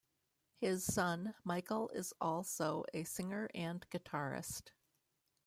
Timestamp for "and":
3.53-3.87